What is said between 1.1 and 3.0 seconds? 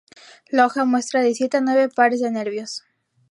de siete a nueve pares de nervios.